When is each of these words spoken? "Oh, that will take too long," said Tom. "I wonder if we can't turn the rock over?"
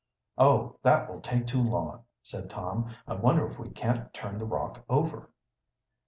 "Oh, 0.39 0.79
that 0.81 1.07
will 1.07 1.21
take 1.21 1.45
too 1.45 1.61
long," 1.61 2.05
said 2.23 2.49
Tom. 2.49 2.91
"I 3.07 3.13
wonder 3.13 3.45
if 3.47 3.59
we 3.59 3.69
can't 3.69 4.11
turn 4.15 4.39
the 4.39 4.45
rock 4.45 4.83
over?" 4.89 5.29